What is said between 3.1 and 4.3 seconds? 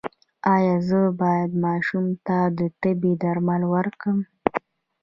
درمل ورکړم؟